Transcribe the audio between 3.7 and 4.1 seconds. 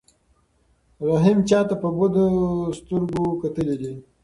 دي؟